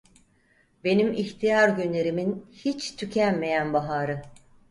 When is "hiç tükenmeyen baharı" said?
2.51-4.21